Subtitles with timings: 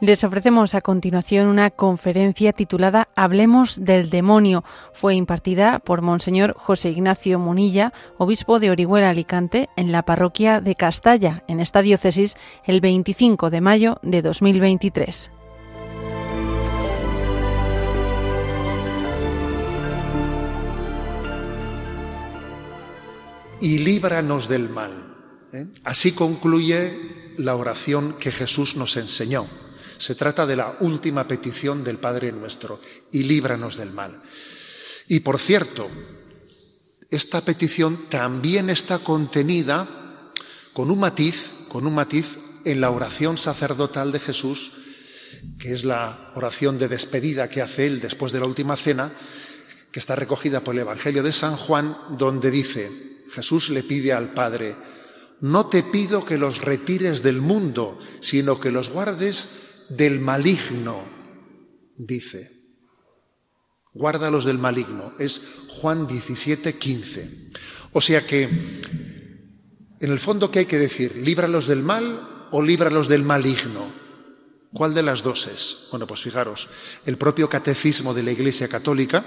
[0.00, 4.64] Les ofrecemos a continuación una conferencia titulada Hablemos del demonio.
[4.94, 10.74] Fue impartida por Monseñor José Ignacio Munilla, obispo de Orihuela Alicante, en la parroquia de
[10.74, 15.32] Castalla, en esta diócesis, el 25 de mayo de 2023.
[23.60, 24.92] Y líbranos del mal.
[25.52, 25.66] ¿eh?
[25.84, 29.46] Así concluye la oración que Jesús nos enseñó.
[29.98, 32.80] Se trata de la última petición del Padre nuestro,
[33.12, 34.22] y líbranos del mal.
[35.08, 35.88] Y por cierto,
[37.10, 40.32] esta petición también está contenida
[40.72, 44.72] con un matiz, con un matiz en la oración sacerdotal de Jesús,
[45.58, 49.12] que es la oración de despedida que hace él después de la última cena,
[49.90, 54.32] que está recogida por el Evangelio de San Juan, donde dice, Jesús le pide al
[54.32, 54.76] Padre,
[55.40, 59.48] no te pido que los retires del mundo, sino que los guardes
[59.88, 61.04] del maligno,
[61.96, 62.50] dice.
[63.92, 65.14] Guárdalos del maligno.
[65.18, 67.50] Es Juan 17, 15.
[67.92, 71.16] O sea que, en el fondo, ¿qué hay que decir?
[71.16, 73.92] ¿Líbralos del mal o líbralos del maligno?
[74.72, 75.88] ¿Cuál de las dos es?
[75.90, 76.68] Bueno, pues fijaros,
[77.04, 79.24] el propio catecismo de la Iglesia Católica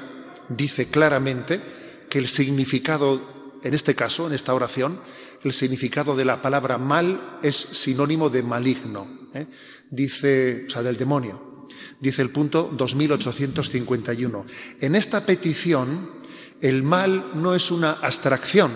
[0.47, 1.61] dice claramente
[2.09, 3.32] que el significado,
[3.63, 4.99] en este caso, en esta oración,
[5.43, 9.23] el significado de la palabra mal es sinónimo de maligno.
[9.33, 9.47] ¿eh?
[9.89, 11.67] dice, o sea, del demonio.
[11.99, 14.45] Dice el punto 2851.
[14.81, 16.11] En esta petición,
[16.61, 18.71] el mal no es una abstracción,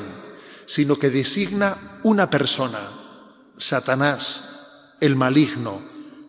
[0.66, 2.79] sino que designa una persona,
[3.57, 5.81] Satanás, el maligno,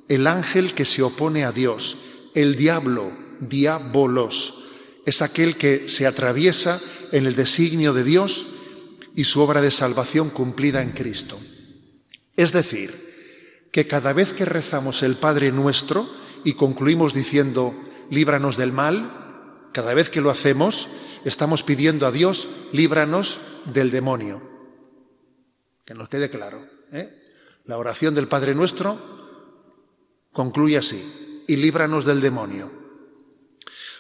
[0.09, 1.99] el ángel que se opone a Dios,
[2.35, 4.65] el diablo, diabolos,
[5.05, 6.81] es aquel que se atraviesa
[7.13, 8.47] en el designio de Dios
[9.15, 11.39] y su obra de salvación cumplida en Cristo.
[12.37, 13.09] Es decir,
[13.73, 16.09] que cada vez que rezamos el Padre nuestro
[16.45, 17.75] y concluimos diciendo,
[18.11, 20.89] líbranos del mal, cada vez que lo hacemos,
[21.25, 24.43] estamos pidiendo a Dios, líbranos del demonio.
[25.85, 26.67] Que nos quede claro.
[26.93, 27.19] ¿eh?
[27.65, 28.99] La oración del Padre nuestro
[30.33, 32.78] concluye así, y líbranos del demonio.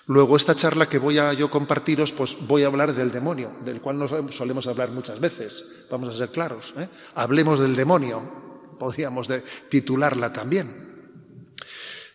[0.08, 3.80] Luego, esta charla que voy a yo compartiros, pues voy a hablar del demonio, del
[3.80, 5.62] cual nos solemos hablar muchas veces.
[5.90, 6.74] Vamos a ser claros.
[6.78, 6.88] ¿eh?
[7.14, 8.48] Hablemos del demonio
[8.78, 9.28] podríamos
[9.68, 10.86] titularla también.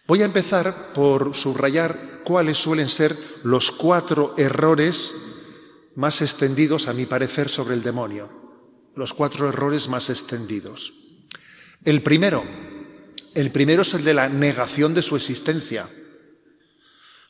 [0.08, 5.14] Voy a empezar por subrayar cuáles suelen ser los cuatro errores
[5.96, 8.32] más extendidos, a mi parecer, sobre el demonio.
[8.96, 10.94] Los cuatro errores más extendidos.
[11.86, 12.44] El primero,
[13.34, 15.90] el primero es el de la negación de su existencia.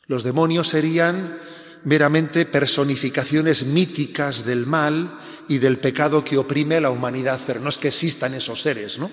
[0.06, 1.38] Los demonios serían
[1.84, 7.68] meramente personificaciones míticas del mal y del pecado que oprime a la humanidad, pero no
[7.68, 9.10] es que existan esos seres, ¿no?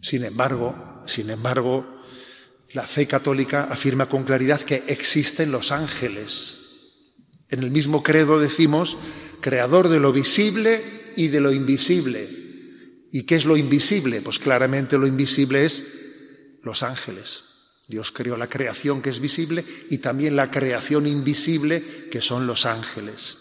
[0.00, 2.02] Sin embargo, sin embargo,
[2.72, 6.58] la fe católica afirma con claridad que existen los ángeles.
[7.48, 8.96] En el mismo credo decimos,
[9.40, 10.82] creador de lo visible
[11.16, 12.28] y de lo invisible.
[13.12, 14.22] ¿Y qué es lo invisible?
[14.22, 15.84] Pues claramente lo invisible es
[16.62, 17.51] los ángeles.
[17.88, 22.64] Dios creó la creación que es visible y también la creación invisible que son los
[22.64, 23.38] ángeles.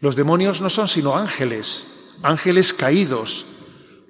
[0.00, 1.84] Los demonios no son sino ángeles,
[2.22, 3.46] ángeles caídos,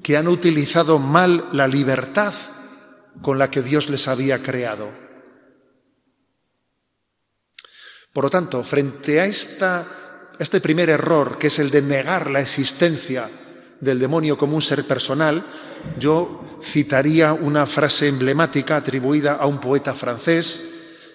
[0.03, 2.34] que han utilizado mal la libertad
[3.21, 4.93] con la que Dios les había creado.
[8.12, 13.31] Por lo tanto, frente a este primer error, que es el de negar la existencia
[13.82, 15.44] del demonio como un ser personal,
[15.98, 20.62] yo citaría una frase emblemática atribuida a un poeta francés,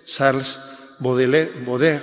[0.05, 0.59] Charles
[0.99, 2.01] Baudelaire,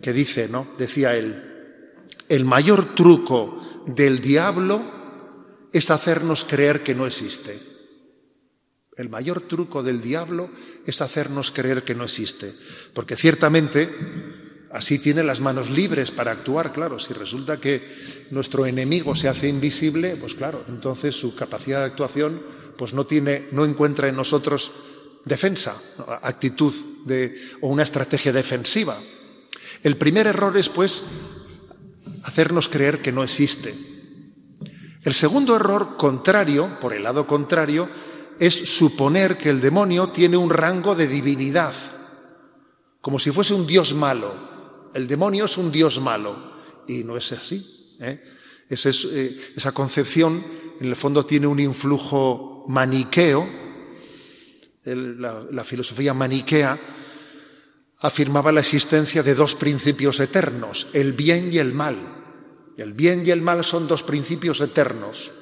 [0.00, 0.66] que dice, ¿no?
[0.78, 1.84] Decía él,
[2.28, 4.82] el mayor truco del diablo
[5.72, 7.60] es hacernos creer que no existe.
[8.96, 10.48] El mayor truco del diablo
[10.86, 12.54] es hacernos creer que no existe,
[12.94, 13.90] porque ciertamente
[14.72, 16.98] Así tiene las manos libres para actuar, claro.
[16.98, 17.88] Si resulta que
[18.30, 22.42] nuestro enemigo se hace invisible, pues claro, entonces su capacidad de actuación
[22.76, 24.72] pues no tiene, no encuentra en nosotros
[25.24, 25.74] defensa,
[26.22, 26.72] actitud
[27.04, 28.98] de, o una estrategia defensiva.
[29.82, 31.02] El primer error es, pues,
[32.22, 33.74] hacernos creer que no existe.
[35.02, 37.88] El segundo error contrario, por el lado contrario,
[38.38, 41.74] es suponer que el demonio tiene un rango de divinidad,
[43.00, 44.34] como si fuese un dios malo,
[44.94, 46.56] el demonio es un Dios malo.
[46.88, 47.96] Y no es así.
[48.00, 48.22] ¿eh?
[48.68, 49.40] eh?
[49.56, 50.44] esa concepción,
[50.80, 53.48] en el fondo, tiene un influjo maniqueo.
[54.84, 56.78] la, filosofía maniquea
[58.00, 62.16] afirmaba la existencia de dos principios eternos, el bien y el mal.
[62.76, 65.32] El bien y el mal son dos principios eternos.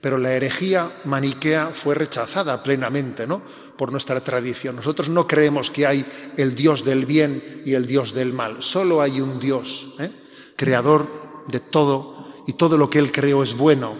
[0.00, 3.42] Pero la herejía maniquea fue rechazada plenamente, ¿no?
[3.76, 4.76] Por nuestra tradición.
[4.76, 6.04] Nosotros no creemos que hay
[6.36, 8.62] el Dios del bien y el Dios del mal.
[8.62, 10.10] Solo hay un Dios, ¿eh?
[10.56, 13.96] creador de todo, y todo lo que Él creó es bueno.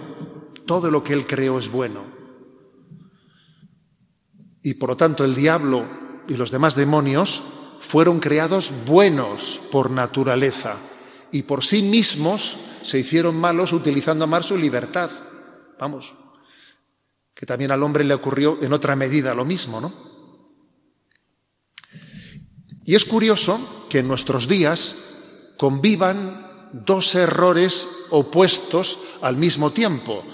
[0.66, 2.04] Todo lo que Él creó es bueno.
[4.62, 5.84] Y por lo tanto el diablo
[6.28, 7.42] y los demás demonios
[7.80, 10.76] fueron creados buenos por naturaleza
[11.32, 15.10] y por sí mismos se hicieron malos utilizando más su libertad.
[15.80, 16.14] Vamos,
[17.34, 19.92] que también al hombre le ocurrió en otra medida lo mismo, ¿no?
[22.84, 24.96] Y es curioso que en nuestros días
[25.56, 30.24] convivan dos errores opuestos al mismo tiempo.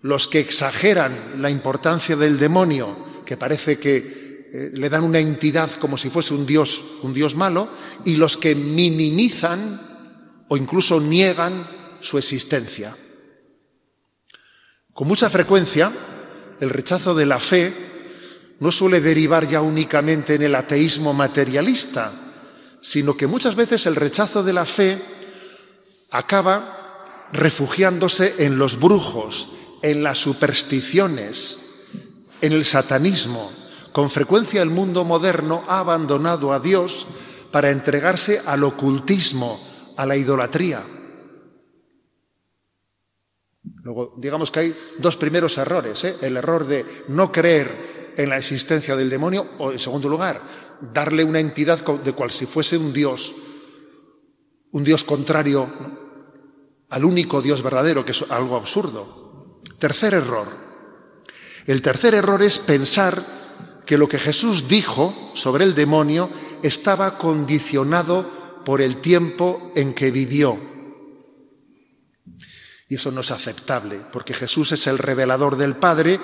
[0.00, 5.70] Los que exageran la importancia del demonio, que parece que eh, le dan una entidad
[5.72, 7.68] como si fuese un dios, un dios malo,
[8.04, 11.68] y los que minimizan o incluso niegan
[12.00, 12.96] su existencia.
[14.94, 15.92] Con mucha frecuencia,
[16.60, 17.74] el rechazo de la fe
[18.60, 22.12] no suele derivar ya únicamente en el ateísmo materialista,
[22.80, 25.00] sino que muchas veces el rechazo de la fe
[26.10, 29.48] acaba refugiándose en los brujos,
[29.82, 31.58] en las supersticiones,
[32.40, 33.52] en el satanismo.
[33.92, 37.06] Con frecuencia el mundo moderno ha abandonado a Dios
[37.50, 39.60] para entregarse al ocultismo,
[39.96, 40.82] a la idolatría.
[43.88, 46.04] Luego, digamos que hay dos primeros errores.
[46.04, 46.16] ¿eh?
[46.20, 50.42] El error de no creer en la existencia del demonio, o en segundo lugar,
[50.92, 53.34] darle una entidad de cual si fuese un Dios,
[54.72, 55.66] un Dios contrario
[56.90, 59.62] al único Dios verdadero, que es algo absurdo.
[59.78, 60.48] Tercer error.
[61.66, 63.24] El tercer error es pensar
[63.86, 66.28] que lo que Jesús dijo sobre el demonio
[66.62, 70.58] estaba condicionado por el tiempo en que vivió.
[72.88, 76.18] Y eso no es aceptable, porque Jesús es el revelador del Padre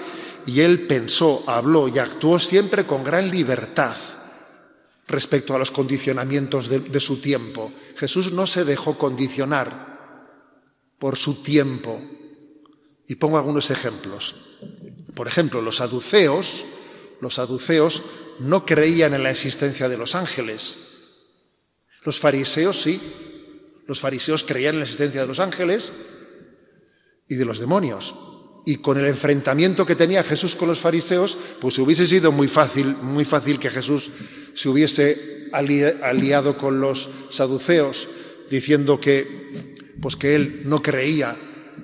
[0.47, 3.97] y él pensó, habló y actuó siempre con gran libertad
[5.07, 7.71] respecto a los condicionamientos de, su tiempo.
[7.97, 10.41] Jesús no se dejó condicionar
[10.99, 12.01] por su tiempo.
[13.07, 14.35] Y pongo algunos ejemplos.
[15.15, 16.65] Por ejemplo, los saduceos,
[17.21, 18.03] los saduceos
[18.39, 20.79] no creían en la existencia de los ángeles.
[22.05, 22.99] Los fariseos sí.
[23.87, 25.93] Los fariseos creían en la existencia de los ángeles
[27.29, 28.15] y de los demonios.
[28.67, 32.97] Y con el enfrentamiento que tenía Jesús con los fariseos, pues hubiese sido muy fácil,
[32.97, 34.11] muy fácil que Jesús
[34.55, 38.09] se hubiese aliado con los saduceos,
[38.51, 41.37] diciendo que, pues que él no creía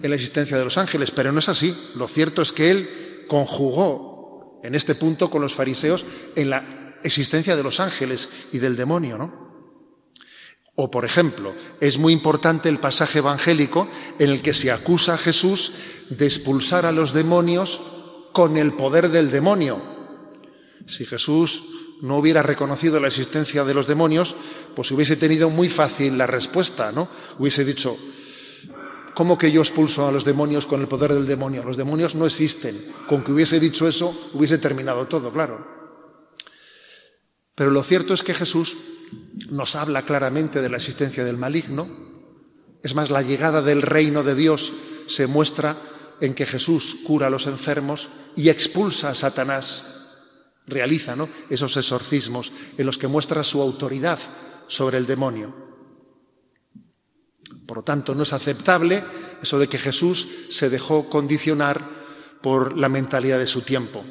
[0.02, 1.76] en la existencia de los ángeles, pero no es así.
[1.96, 6.04] Lo cierto es que él conjugó en este punto con los fariseos
[6.34, 9.49] en la existencia de los ángeles y del demonio, ¿no?
[10.82, 13.86] O, por ejemplo, es muy importante el pasaje evangélico
[14.18, 15.72] en el que se acusa a Jesús
[16.08, 17.82] de expulsar a los demonios
[18.32, 19.82] con el poder del demonio.
[20.86, 21.64] Si Jesús
[22.00, 24.36] no hubiera reconocido la existencia de los demonios,
[24.74, 27.10] pues hubiese tenido muy fácil la respuesta, ¿no?
[27.38, 27.98] Hubiese dicho,
[29.12, 31.62] ¿cómo que yo expulso a los demonios con el poder del demonio?
[31.62, 32.82] Los demonios no existen.
[33.06, 35.62] Con que hubiese dicho eso, hubiese terminado todo, claro.
[37.54, 38.78] Pero lo cierto es que Jesús
[39.50, 41.88] nos habla claramente de la existencia del maligno.
[42.82, 44.72] Es más, la llegada del reino de Dios
[45.06, 45.76] se muestra
[46.20, 49.84] en que Jesús cura a los enfermos y expulsa a Satanás.
[50.66, 51.16] Realiza
[51.48, 54.18] esos exorcismos en los que muestra su autoridad
[54.68, 55.54] sobre el demonio.
[57.66, 59.02] Por lo tanto, no es aceptable
[59.42, 61.80] eso de que Jesús se dejó condicionar
[62.42, 64.04] por la mentalidad de su tiempo.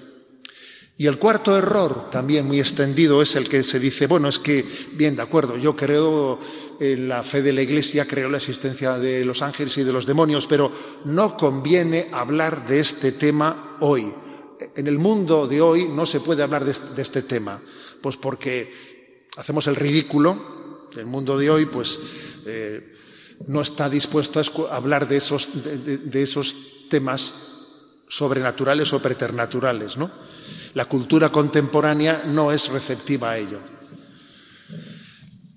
[1.00, 4.66] Y el cuarto error, también muy extendido, es el que se dice, bueno, es que,
[4.92, 6.38] bien, de acuerdo, yo creo
[6.78, 9.94] en la fe de la Iglesia, creo en la existencia de los ángeles y de
[9.94, 10.70] los demonios, pero
[11.06, 14.14] no conviene hablar de este tema hoy.
[14.76, 17.62] En el mundo de hoy no se puede hablar de este tema,
[18.02, 18.70] pues porque
[19.38, 21.98] hacemos el ridículo, el mundo de hoy, pues
[22.46, 22.98] eh,
[23.48, 27.49] no está dispuesto a hablar de esos, de esos temas
[28.10, 30.12] sobrenaturales o preternaturales, ¿no?
[30.74, 33.60] La cultura contemporánea no es receptiva a ello.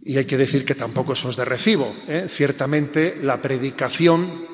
[0.05, 1.95] Y hay que decir que tampoco eso es de recibo.
[2.09, 2.27] ¿eh?
[2.29, 4.47] Ciertamente la predicación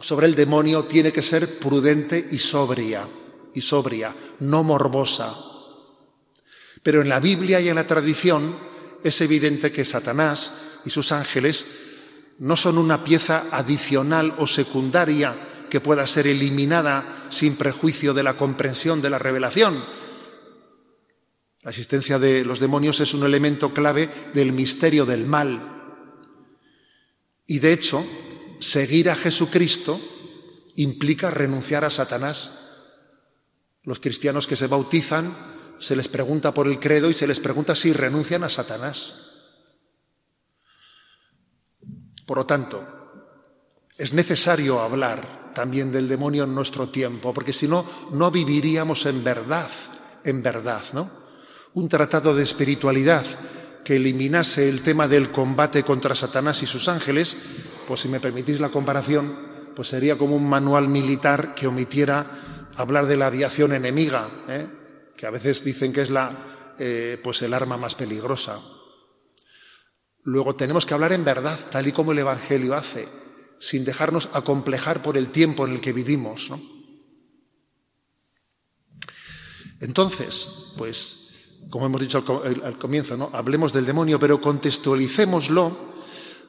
[0.00, 3.06] sobre el demonio tiene que ser prudente y sobria,
[3.54, 5.34] y sobria, no morbosa.
[6.82, 8.56] Pero en la Biblia y en la tradición
[9.02, 10.52] es evidente que Satanás
[10.84, 11.66] y sus ángeles
[12.38, 15.34] no son una pieza adicional o secundaria
[15.68, 19.82] que pueda ser eliminada sin prejuicio de la comprensión de la revelación.
[21.62, 25.60] La existencia de los demonios es un elemento clave del misterio del mal.
[27.46, 28.04] Y de hecho,
[28.60, 30.00] seguir a Jesucristo
[30.76, 32.52] implica renunciar a Satanás.
[33.82, 35.36] Los cristianos que se bautizan
[35.78, 39.14] se les pregunta por el credo y se les pregunta si renuncian a Satanás.
[42.26, 42.84] Por lo tanto,
[43.96, 47.82] es necesario hablar también del demonio en nuestro tiempo, porque si no,
[48.12, 49.70] no viviríamos en verdad,
[50.22, 51.10] en verdad, ¿no?
[51.72, 53.24] Un tratado de espiritualidad
[53.82, 57.38] que eliminase el tema del combate contra Satanás y sus ángeles,
[57.88, 63.06] pues si me permitís la comparación, pues sería como un manual militar que omitiera hablar
[63.06, 64.66] de la aviación enemiga, ¿eh?
[65.16, 68.60] que a veces dicen que es la, eh, pues el arma más peligrosa.
[70.24, 73.08] Luego tenemos que hablar en verdad, tal y como el Evangelio hace,
[73.58, 76.52] sin dejarnos acomplejar por el tiempo en el que vivimos.
[79.80, 83.30] Entonces, pues, como hemos dicho al, comienzo, ¿no?
[83.32, 85.94] hablemos del demonio, pero contextualicémoslo,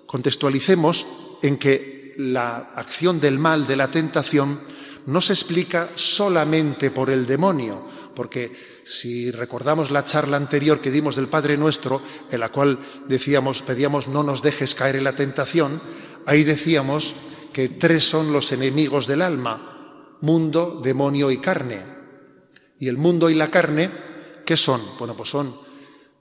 [0.06, 1.06] contextualicemos
[1.42, 4.62] en que la acción del mal, de la tentación,
[5.06, 11.16] no se explica solamente por el demonio, porque si recordamos la charla anterior que dimos
[11.16, 12.02] del Padre Nuestro,
[12.32, 15.82] en la cual decíamos, pedíamos no nos dejes caer en la tentación,
[16.26, 17.16] ahí decíamos
[17.52, 21.82] que tres son los enemigos del alma, mundo, demonio y carne.
[22.80, 23.90] Y el mundo y la carne,
[24.46, 24.82] ¿qué son?
[25.00, 25.56] Bueno, pues son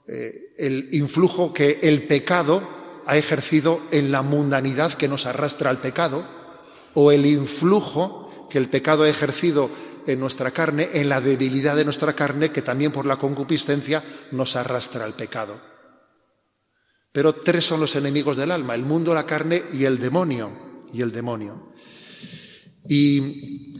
[0.07, 5.79] eh, el influjo que el pecado ha ejercido en la mundanidad que nos arrastra al
[5.79, 6.25] pecado,
[6.93, 9.69] o el influjo que el pecado ha ejercido
[10.07, 14.55] en nuestra carne, en la debilidad de nuestra carne, que también por la concupiscencia nos
[14.55, 15.59] arrastra al pecado.
[17.11, 20.85] Pero tres son los enemigos del alma, el mundo, la carne y el demonio.
[20.93, 21.73] Y el demonio.
[22.87, 23.73] Y,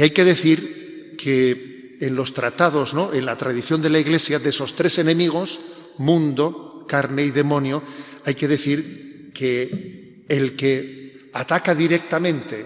[0.00, 3.12] hay que decir que en los tratados, ¿no?
[3.12, 5.60] en la tradición de la Iglesia, de esos tres enemigos,
[5.98, 7.82] mundo, carne y demonio,
[8.24, 12.64] hay que decir que el que ataca directamente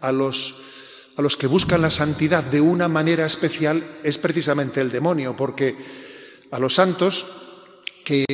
[0.00, 0.71] a los
[1.16, 5.76] a los que buscan la santidad de una manera especial es precisamente el demonio, porque
[6.50, 7.26] a los santos
[8.04, 8.24] que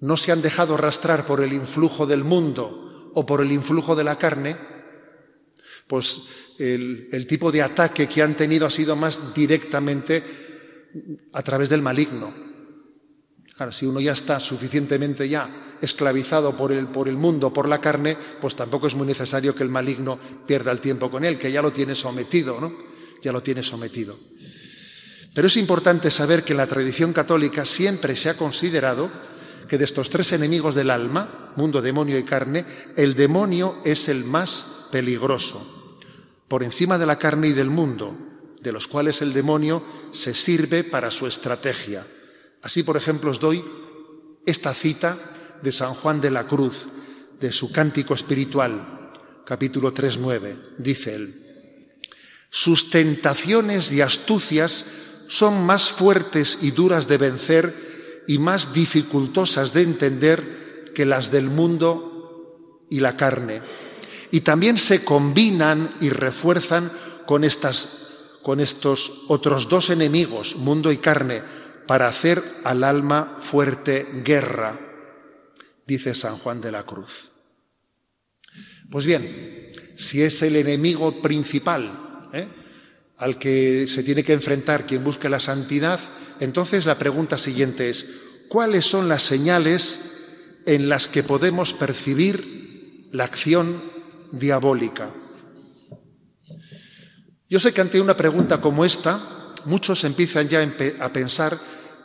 [0.00, 4.04] no se han dejado arrastrar por el influjo del mundo o por el influjo de
[4.04, 4.56] la carne,
[5.86, 6.22] pues
[6.58, 10.22] el, tipo de ataque que han tenido ha sido más directamente
[11.32, 12.32] a través del maligno.
[13.54, 17.80] Claro, si uno ya está suficientemente ya esclavizado por el, por el mundo, por la
[17.80, 21.52] carne, pues tampoco es muy necesario que el maligno pierda el tiempo con él, que
[21.52, 22.72] ya lo tiene sometido, ¿no?
[23.20, 24.18] Ya lo tiene sometido.
[25.34, 29.10] Pero es importante saber que en la tradición católica siempre se ha considerado
[29.68, 32.64] que de estos tres enemigos del alma, mundo, demonio y carne,
[32.96, 35.96] el demonio es el más peligroso,
[36.46, 38.16] por encima de la carne y del mundo,
[38.60, 42.06] de los cuales el demonio se sirve para su estrategia.
[42.62, 43.64] Así, por ejemplo, os doy
[44.46, 45.18] esta cita
[45.62, 46.86] de San Juan de la Cruz,
[47.40, 49.10] de su cántico espiritual,
[49.44, 50.76] capítulo 3.9.
[50.78, 51.42] Dice él,
[52.50, 54.84] sus tentaciones y astucias
[55.28, 61.48] son más fuertes y duras de vencer y más dificultosas de entender que las del
[61.48, 63.62] mundo y la carne.
[64.30, 66.92] Y también se combinan y refuerzan
[67.26, 68.08] con, estas,
[68.42, 71.42] con estos otros dos enemigos, mundo y carne,
[71.86, 74.91] para hacer al alma fuerte guerra
[75.86, 77.30] dice San Juan de la Cruz.
[78.90, 82.48] Pues bien, si es el enemigo principal ¿eh?
[83.16, 86.00] al que se tiene que enfrentar quien busque la santidad,
[86.40, 88.06] entonces la pregunta siguiente es,
[88.48, 90.00] ¿cuáles son las señales
[90.66, 93.80] en las que podemos percibir la acción
[94.32, 95.14] diabólica?
[97.48, 100.66] Yo sé que ante una pregunta como esta, muchos empiezan ya
[101.00, 101.58] a pensar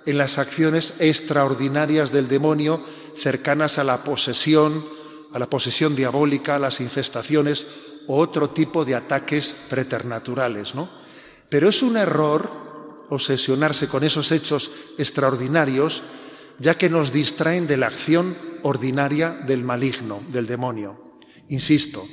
[0.05, 2.83] en las acciones extraordinarias del demonio
[3.17, 4.85] cercanas a la posesión,
[5.33, 7.65] a la posesión diabólica, a las infestaciones
[8.07, 10.89] o otro tipo de ataques preternaturales, ¿no?
[11.49, 16.03] Pero es un error obsesionarse con esos hechos extraordinarios,
[16.59, 21.19] ya que nos distraen de la acción ordinaria del maligno, del demonio.
[21.49, 22.05] Insisto,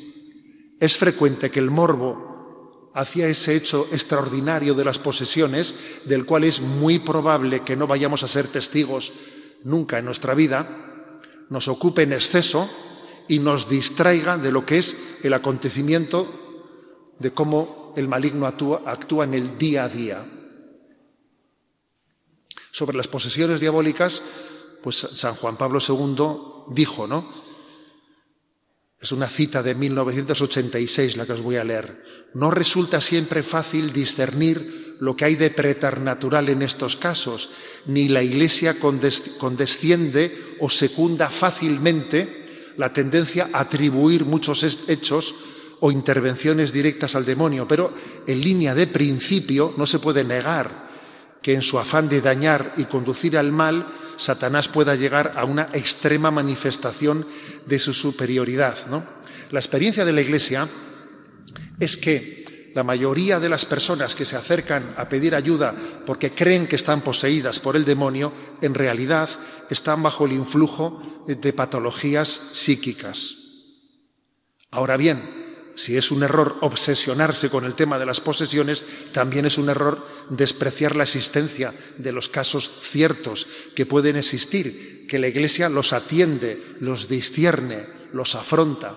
[0.78, 6.60] es frecuente que el morbo hacia ese hecho extraordinario de las posesiones, del cual es
[6.60, 9.12] muy probable que no vayamos a ser testigos
[9.64, 10.93] nunca en nuestra vida,
[11.50, 12.68] nos ocupe en exceso
[13.28, 16.28] y nos distraiga de lo que es el acontecimiento
[17.18, 20.26] de cómo el maligno actúa, actúa en el día a día.
[22.70, 24.22] Sobre las posesiones diabólicas,
[24.82, 27.44] pues San Juan Pablo II dijo, ¿no?
[29.00, 32.30] Es una cita de 1986 la que os voy a leer.
[32.34, 37.50] No resulta siempre fácil discernir lo que hay de preternatural en estos casos,
[37.86, 45.34] ni la Iglesia condesciende o secunda fácilmente la tendencia a atribuir muchos hechos
[45.80, 47.92] o intervenciones directas al demonio, pero
[48.26, 50.84] en línea de principio no se puede negar
[51.42, 53.86] que en su afán de dañar y conducir al mal,
[54.16, 57.26] Satanás pueda llegar a una extrema manifestación
[57.66, 58.78] de su superioridad.
[59.50, 60.66] La experiencia de la Iglesia
[61.78, 62.43] es que
[62.74, 67.02] la mayoría de las personas que se acercan a pedir ayuda porque creen que están
[67.02, 69.28] poseídas por el demonio, en realidad
[69.70, 73.36] están bajo el influjo de patologías psíquicas.
[74.70, 75.44] Ahora bien,
[75.76, 80.06] si es un error obsesionarse con el tema de las posesiones, también es un error
[80.30, 86.76] despreciar la existencia de los casos ciertos que pueden existir, que la Iglesia los atiende,
[86.80, 88.96] los discierne, los afronta.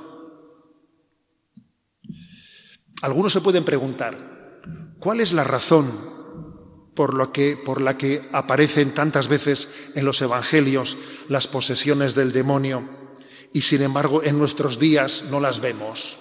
[3.01, 4.17] Algunos se pueden preguntar,
[4.99, 6.15] ¿cuál es la razón
[6.95, 10.97] por, lo que, por la que aparecen tantas veces en los Evangelios
[11.29, 12.89] las posesiones del demonio
[13.53, 16.19] y sin embargo en nuestros días no las vemos?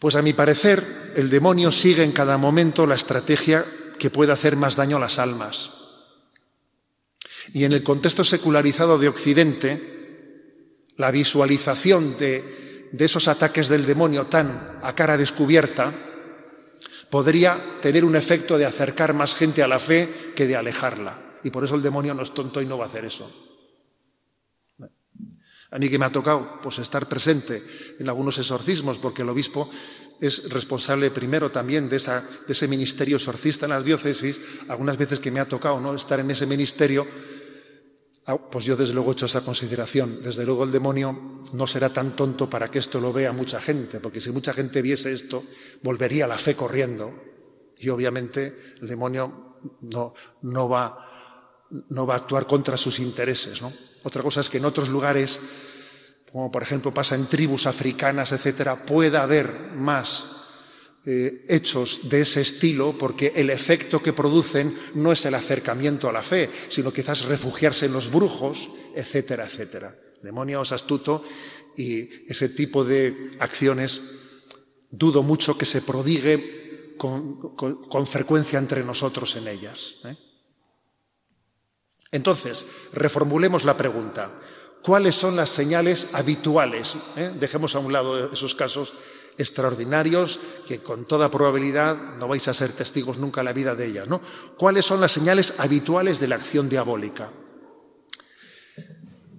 [0.00, 3.64] Pues a mi parecer, el demonio sigue en cada momento la estrategia
[4.00, 5.70] que puede hacer más daño a las almas.
[7.54, 12.61] Y en el contexto secularizado de Occidente, la visualización de,
[12.98, 15.92] esos ataques del demonio tan a cara descubierta
[17.10, 21.38] podría tener un efecto de acercar más gente a la fe que de alejarla.
[21.44, 23.30] Y por eso el demonio no es tonto y no va a hacer eso.
[25.72, 27.62] A mí que me ha tocado pues, estar presente
[27.98, 29.70] en algunos exorcismos, porque el obispo
[30.20, 35.40] es responsable primero también de, ese ministerio exorcista en las diócesis, algunas veces que me
[35.40, 35.94] ha tocado ¿no?
[35.94, 37.06] estar en ese ministerio,
[38.50, 40.22] pues yo desde luego he hecho esa consideración.
[40.22, 44.00] Desde luego el demonio no será tan tonto para que esto lo vea mucha gente,
[44.00, 45.44] porque si mucha gente viese esto,
[45.82, 47.12] volvería la fe corriendo.
[47.78, 53.60] Y obviamente el demonio no, no, va, no va a actuar contra sus intereses.
[53.60, 53.72] ¿no?
[54.04, 55.40] Otra cosa es que en otros lugares,
[56.30, 60.41] como por ejemplo pasa en tribus africanas, etcétera, pueda haber más
[61.04, 66.12] eh, hechos de ese estilo, porque el efecto que producen no es el acercamiento a
[66.12, 69.98] la fe, sino quizás refugiarse en los brujos, etcétera, etcétera.
[70.22, 71.24] Demonios astuto
[71.76, 74.00] y ese tipo de acciones
[74.90, 79.96] dudo mucho que se prodigue con, frecuencia entre nosotros en ellas.
[80.04, 80.16] ¿eh?
[82.12, 84.38] Entonces, reformulemos la pregunta.
[84.82, 86.94] ¿Cuáles son las señales habituales?
[87.16, 87.32] Eh?
[87.40, 88.92] Dejemos a un lado esos casos
[89.38, 93.86] extraordinarios que con toda probabilidad no vais a ser testigos nunca en la vida de
[93.86, 94.06] ellas.
[94.08, 94.20] ¿no?
[94.56, 97.32] ¿Cuáles son las señales habituales de la acción diabólica?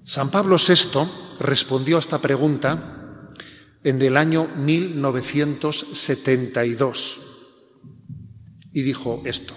[0.05, 3.29] San Pablo VI respondió a esta pregunta
[3.83, 7.21] en el año 1972
[8.73, 9.53] y dijo esto.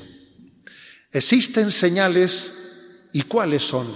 [1.13, 2.67] Existen señales
[3.17, 3.87] ¿Y cuáles son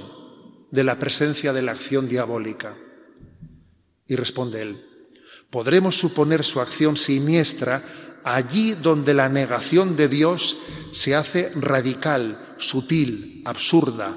[0.71, 2.79] de la presencia de la acción diabólica?
[4.07, 4.83] Y responde él,
[5.51, 10.57] podremos suponer su acción siniestra allí donde la negación de Dios
[10.93, 14.17] se hace radical, sutil, absurda,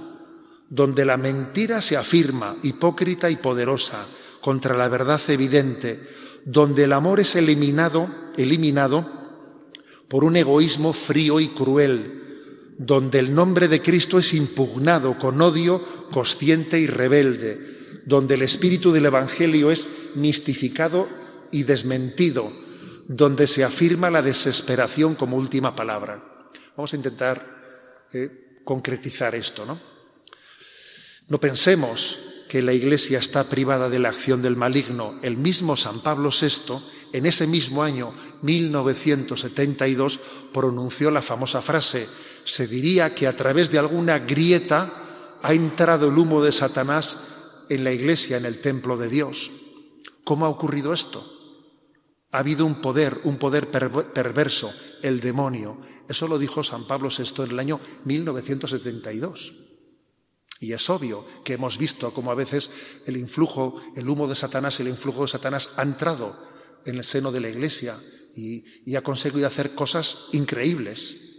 [0.69, 4.07] donde la mentira se afirma, hipócrita y poderosa,
[4.41, 6.07] contra la verdad evidente,
[6.45, 9.09] donde el amor es eliminado, eliminado
[10.09, 12.21] por un egoísmo frío y cruel,
[12.77, 18.91] donde el nombre de Cristo es impugnado con odio consciente y rebelde, donde el espíritu
[18.91, 21.07] del Evangelio es mistificado
[21.53, 22.51] y desmentido,
[23.07, 26.21] donde se afirma la desesperación como última palabra.
[26.75, 29.79] Vamos a intentar eh, concretizar esto, ¿no?
[31.29, 35.19] No pensemos que la Iglesia está privada de la acción del maligno.
[35.23, 36.75] El mismo San Pablo VI,
[37.13, 40.19] en ese mismo año 1972,
[40.53, 42.07] pronunció la famosa frase,
[42.43, 47.17] se diría que a través de alguna grieta ha entrado el humo de Satanás
[47.69, 49.51] en la iglesia, en el templo de Dios.
[50.23, 51.32] ¿Cómo ha ocurrido esto?
[52.33, 55.79] Ha habido un poder, un poder perverso, el demonio.
[56.09, 59.53] Eso lo dijo San Pablo VI en el año 1972.
[60.59, 62.69] Y es obvio que hemos visto cómo a veces
[63.05, 66.37] el influjo, el humo de Satanás, el influjo de Satanás ha entrado
[66.85, 67.97] en el seno de la Iglesia
[68.35, 71.33] y, y ha conseguido hacer cosas increíbles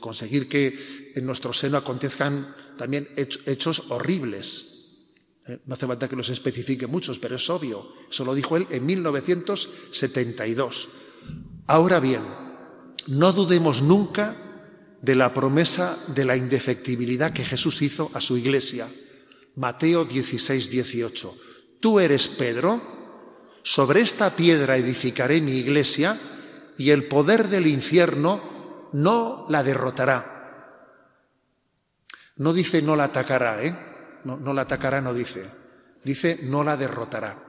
[0.00, 0.76] conseguir, que
[1.14, 4.73] en nuestro seno acontezcan también hechos horribles.
[5.46, 7.86] Eh, no hace falta que los especifique muchos, pero es obvio.
[8.10, 10.88] Eso lo dijo él en 1972.
[11.66, 12.22] Ahora bien,
[13.06, 14.36] no dudemos nunca
[15.02, 18.88] de la promesa de la indefectibilidad que Jesús hizo a su iglesia.
[19.56, 21.36] Mateo 16, 18.
[21.80, 22.80] Tú eres Pedro,
[23.62, 26.18] sobre esta piedra edificaré mi iglesia
[26.78, 30.32] y el poder del infierno no la derrotará.
[32.36, 33.93] No dice no la atacará, ¿eh?
[34.24, 35.44] No, la atacará, no dice.
[36.02, 37.42] Dice, no la derrotará.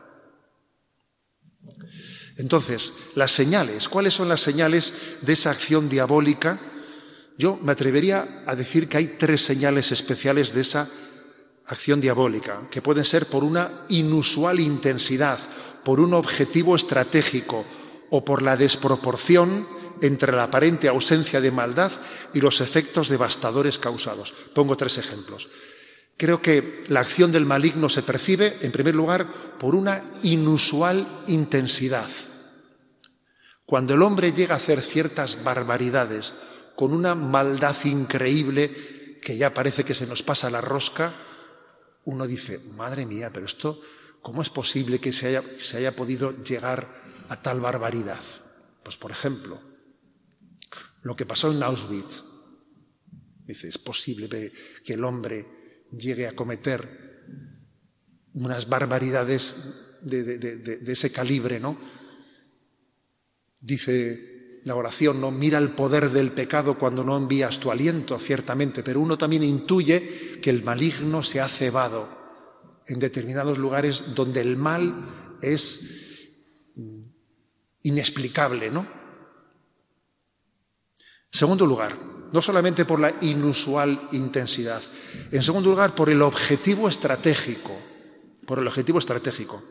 [2.38, 6.60] Entonces, las señales, ¿cuáles son las señales de esa acción diabólica?
[7.38, 10.90] Yo me atrevería a decir que hay tres señales especiales de esa
[11.66, 15.40] acción diabólica, que pueden ser por una inusual intensidad,
[15.84, 17.66] por un objetivo estratégico
[18.10, 19.68] o por la desproporción
[20.02, 21.92] entre la aparente ausencia de maldad
[22.34, 24.34] y los efectos devastadores causados.
[24.54, 25.50] Pongo tres ejemplos.
[26.18, 32.10] Creo que la acción del maligno se percibe, en primer lugar, por una inusual intensidad.
[33.66, 36.34] Cuando el hombre llega a hacer ciertas barbaridades
[36.76, 41.14] con una maldad increíble que ya parece que se nos pasa la rosca,
[42.06, 43.82] uno dice, madre mía, pero esto,
[44.22, 45.42] ¿cómo es posible que se
[45.78, 46.88] haya, podido llegar
[47.28, 48.22] a tal barbaridad?
[48.84, 49.60] Pues, por ejemplo,
[51.02, 52.24] lo que pasó en Auschwitz.
[53.46, 54.30] Dice, es posible
[54.84, 55.55] que el hombre
[55.98, 57.06] llegue a cometer
[58.34, 61.78] unas barbaridades de, ese calibre, ¿no?
[63.62, 68.84] Dice la oración, no mira el poder del pecado cuando no envías tu aliento, ciertamente,
[68.84, 72.08] pero uno también intuye que el maligno se ha cebado
[72.88, 76.30] en determinados lugares donde el mal es
[77.84, 78.88] inexplicable, ¿no?
[81.32, 81.98] Segundo lugar,
[82.36, 84.84] no solamente por la inusual intensidad,
[85.32, 87.72] en segundo lugar, por el objetivo estratégico,
[88.46, 89.64] por el objetivo estratégico.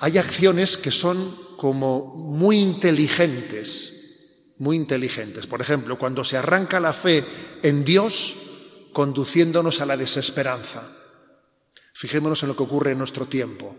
[0.00, 5.46] Hay acciones que son como muy inteligentes, muy inteligentes.
[5.46, 7.24] Por ejemplo, cuando se arranca la fe
[7.62, 8.36] en Dios,
[8.92, 10.90] conduciéndonos a la desesperanza.
[11.94, 13.74] Fijémonos en lo que ocurre en nuestro tiempo.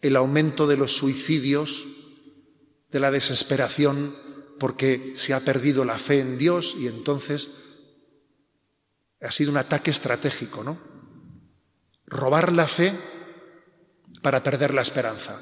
[0.00, 1.84] El aumento de los suicidios,
[2.92, 4.25] de la desesperación
[4.58, 7.48] porque se ha perdido la fe en Dios y entonces
[9.20, 10.78] ha sido un ataque estratégico, ¿no?
[12.06, 12.92] Robar la fe
[14.22, 15.40] para perder la esperanza.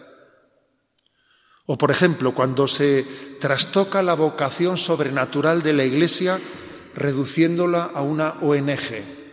[1.67, 3.05] O, por ejemplo, cuando se
[3.41, 6.39] trastoca la vocación sobrenatural de la Iglesia
[6.95, 9.25] reduciéndola a una ONG.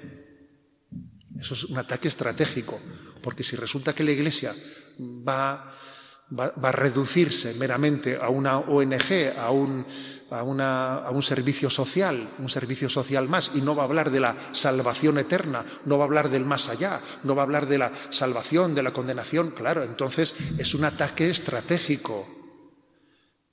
[1.39, 2.79] Eso es un ataque estratégico,
[3.21, 4.55] porque si resulta que la Iglesia
[4.99, 5.75] va
[6.37, 9.85] va, a reducirse meramente a una ONG, a un,
[10.29, 14.35] a, un servicio social, un servicio social más, y no va a hablar de la
[14.53, 17.91] salvación eterna, no va a hablar del más allá, no va a hablar de la
[18.09, 22.27] salvación, de la condenación, claro, entonces es un ataque estratégico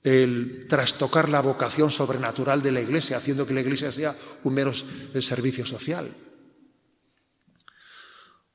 [0.01, 4.71] el trastocar la vocación sobrenatural de la Iglesia, haciendo que la Iglesia sea un mero
[4.73, 6.09] servicio social.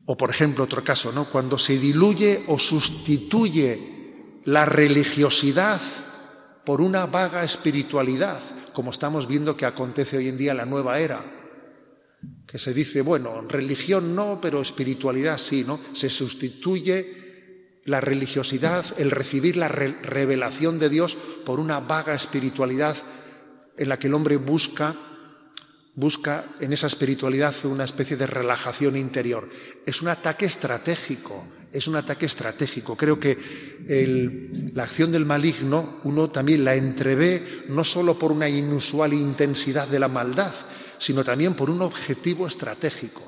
[0.07, 1.31] O, por ejemplo, otro caso, ¿no?
[1.31, 3.94] Cuando se diluye o sustituye
[4.45, 5.81] la religiosidad
[6.65, 10.99] por una vaga espiritualidad, como estamos viendo que acontece hoy en día en la nueva
[10.99, 11.25] era,
[12.47, 15.81] que se dice, bueno, religión no, pero espiritualidad sí, ¿no?
[15.93, 22.97] Se sustituye la religiosidad, el recibir la revelación de Dios por una vaga espiritualidad
[23.77, 24.97] en la que el hombre busca
[25.95, 29.49] busca en esa espiritualidad una especie de relajación interior.
[29.87, 32.97] Es un ataque estratégico, es un ataque estratégico.
[32.97, 33.37] Creo que
[34.73, 39.99] la acción del maligno uno también la entrevé no solo por una inusual intensidad de
[39.99, 40.55] la maldad,
[40.99, 43.23] sino también por un objetivo estratégico.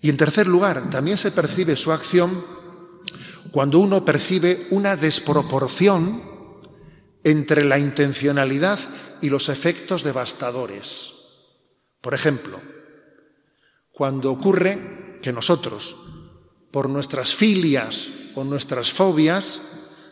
[0.00, 2.44] Y en tercer lugar, también se percibe su acción
[3.50, 6.22] cuando uno percibe una desproporción
[7.24, 8.78] entre la intencionalidad
[9.20, 11.12] y los efectos devastadores.
[12.00, 12.60] Por ejemplo,
[13.90, 15.96] cuando ocurre que nosotros,
[16.74, 19.60] por nuestras filias o nuestras fobias,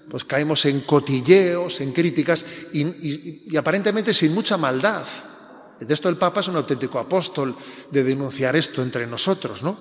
[0.09, 5.03] pues caemos en cotilleos, en críticas y, aparentemente sin mucha maldad.
[5.81, 7.57] De esto el Papa es un auténtico apóstol
[7.91, 9.77] de denunciar esto entre nosotros, ¿no?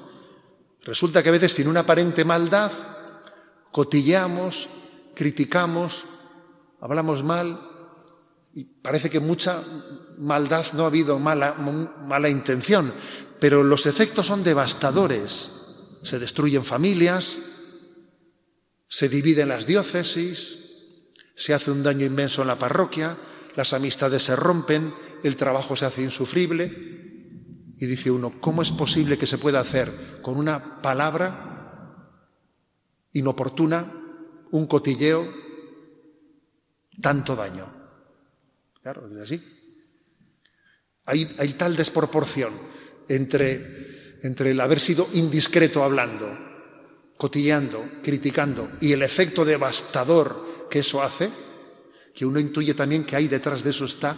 [0.81, 2.71] Resulta que a veces sin una aparente maldad
[3.71, 4.67] cotilleamos,
[5.13, 6.05] criticamos,
[6.79, 7.61] hablamos mal,
[8.55, 9.61] y parece que mucha
[10.17, 12.91] maldad no ha habido mala, mala intención,
[13.39, 15.60] pero los efectos son devastadores.
[16.03, 17.37] Se destruyen familias,
[18.87, 20.59] se dividen las diócesis,
[21.35, 23.17] se hace un daño inmenso en la parroquia,
[23.55, 26.65] las amistades se rompen, el trabajo se hace insufrible.
[27.77, 32.07] Y dice uno, ¿cómo es posible que se pueda hacer con una palabra
[33.13, 33.91] inoportuna,
[34.51, 35.27] un cotilleo,
[37.01, 37.81] tanto daño?
[38.81, 39.43] Claro, es así.
[41.05, 42.53] Hay, tal desproporción
[43.09, 43.90] entre,
[44.21, 46.29] entre el haber sido indiscreto hablando,
[47.17, 51.29] cotillando, criticando y el efecto devastador que eso hace,
[52.13, 54.17] que uno intuye también que ahí detrás de eso está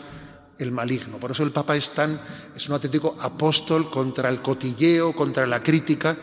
[0.58, 1.20] el maligno.
[1.20, 2.20] Por eso el Papa es tan,
[2.56, 6.18] es un auténtico apóstol contra el cotilleo, contra la crítica,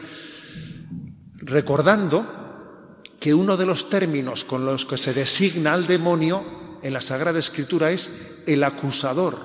[1.37, 7.01] recordando que uno de los términos con los que se designa al demonio en la
[7.01, 8.11] Sagrada Escritura es
[8.47, 9.39] el acusador,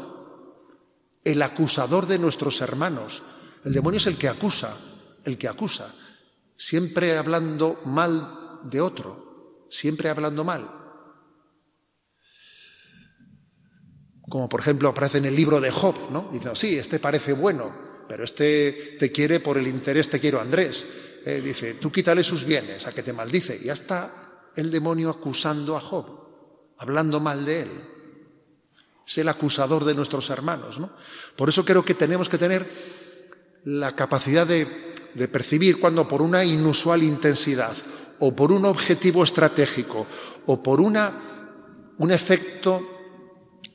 [1.23, 3.23] el acusador de nuestros hermanos.
[3.65, 4.77] El demonio es el que acusa,
[5.25, 5.93] el que acusa,
[6.55, 10.69] siempre hablando mal de otro, siempre hablando mal.
[14.29, 16.29] Como por ejemplo aparece en el libro de Job, ¿no?
[16.31, 20.87] Diciendo, sí, este parece bueno, pero este te quiere por el interés, te quiero Andrés.
[21.25, 23.57] Eh, dice, tú quítale sus bienes, a que te maldice.
[23.59, 27.69] Y ya está el demonio acusando a Job, hablando mal de él.
[29.07, 30.79] Es el acusador de nuestros hermanos.
[30.79, 30.91] ¿no?
[31.35, 32.67] Por eso creo que tenemos que tener
[33.65, 34.65] la capacidad de,
[35.27, 37.75] percibir cuando por una inusual intensidad
[38.19, 40.05] o por un objetivo estratégico
[40.45, 41.11] o por una,
[41.97, 42.81] un efecto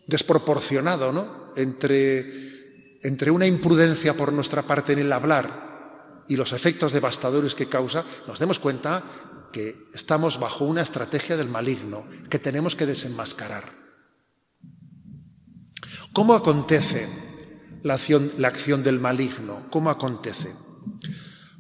[0.07, 1.53] desproporcionado ¿no?
[1.57, 7.68] entre, entre una imprudencia por nuestra parte en el hablar y los efectos devastadores que
[7.68, 9.03] causa, nos demos cuenta
[9.53, 13.64] que estamos bajo una estrategia del maligno que tenemos que desenmascarar.
[16.12, 17.29] ¿Cómo acontece
[17.82, 19.66] la acción, la acción del maligno?
[19.70, 20.54] ¿Cómo acontece?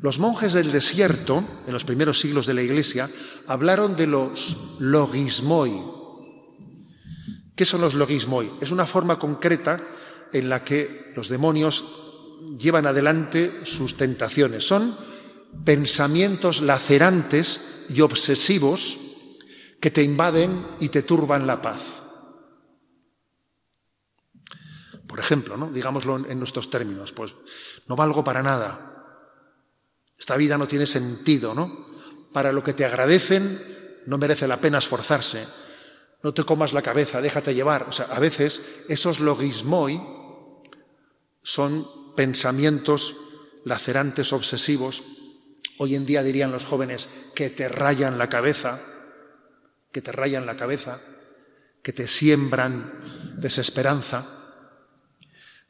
[0.00, 3.10] Los monjes del desierto, en los primeros siglos de la Iglesia,
[3.46, 5.72] hablaron de los logismoi.
[7.54, 8.50] ¿Qué son los logismoi?
[8.62, 9.82] Es una forma concreta
[10.32, 11.84] en la que los demonios
[12.58, 14.66] llevan adelante sus tentaciones.
[14.66, 14.96] Son
[15.64, 18.98] pensamientos lacerantes y obsesivos
[19.80, 22.02] que te invaden y te turban la paz.
[25.10, 25.72] Por ejemplo, ¿no?
[25.72, 27.34] digámoslo en nuestros términos, pues
[27.88, 29.26] no valgo para nada.
[30.16, 31.88] Esta vida no tiene sentido, ¿no?
[32.32, 35.48] Para lo que te agradecen no merece la pena esforzarse.
[36.22, 37.86] No te comas la cabeza, déjate llevar.
[37.88, 40.00] O sea, a veces esos logismoi
[41.42, 43.16] son pensamientos
[43.64, 45.02] lacerantes, obsesivos,
[45.78, 48.80] hoy en día dirían los jóvenes, que te rayan la cabeza,
[49.90, 51.00] que te rayan la cabeza,
[51.82, 53.00] que te siembran
[53.38, 54.39] desesperanza.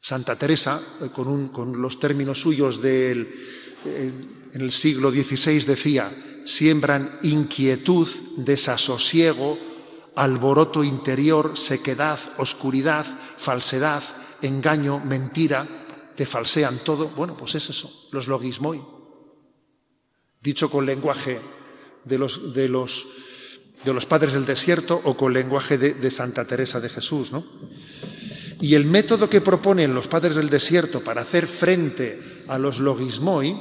[0.01, 3.31] Santa Teresa, eh, con, los términos suyos del,
[3.85, 9.57] en el siglo XVI, decía, siembran inquietud, desasosiego,
[10.15, 13.05] alboroto interior, sequedad, oscuridad,
[13.37, 14.03] falsedad,
[14.41, 17.09] engaño, mentira, te falsean todo.
[17.09, 18.81] Bueno, pues es eso, los logismoi.
[20.41, 21.39] Dicho con lenguaje
[22.03, 23.07] de los, de los,
[23.85, 27.45] de los padres del desierto o con lenguaje de, Santa Teresa de Jesús, ¿no?
[28.61, 33.57] Y el método que proponen los padres del desierto para hacer frente a los logismoi,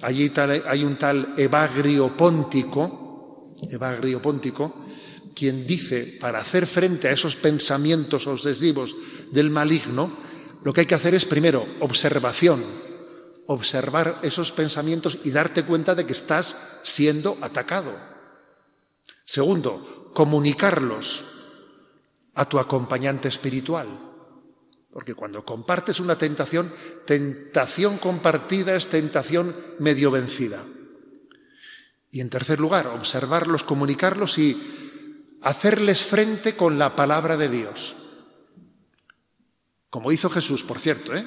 [0.00, 0.32] allí
[0.64, 4.86] hay un tal Evagrio Póntico, Evagrio Póntico,
[5.34, 8.96] quien dice, para hacer frente a esos pensamientos obsesivos
[9.32, 10.18] del maligno,
[10.62, 12.64] lo que hay que hacer es, primero, observación,
[13.46, 17.92] observar esos pensamientos y darte cuenta de que estás siendo atacado.
[19.24, 21.24] Segundo, comunicarlos
[22.34, 24.07] a tu acompañante espiritual.
[24.98, 26.72] Porque cuando compartes una tentación,
[27.06, 30.64] tentación compartida es tentación medio vencida.
[32.10, 37.94] Y en tercer lugar, observarlos, comunicarlos y hacerles frente con la palabra de Dios.
[39.88, 41.24] Como hizo Jesús, por cierto, ¿eh?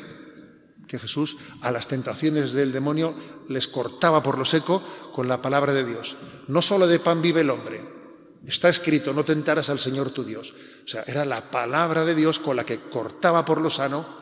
[0.85, 3.15] que Jesús a las tentaciones del demonio
[3.47, 4.83] les cortaba por lo seco
[5.15, 6.17] con la palabra de Dios.
[6.49, 8.00] No solo de pan vive el hombre,
[8.45, 10.53] está escrito, no tentarás al Señor tu Dios.
[10.83, 14.21] O sea, era la palabra de Dios con la que cortaba por lo sano